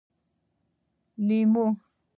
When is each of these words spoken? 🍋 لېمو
🍋 0.03 0.03
لېمو 1.27 1.65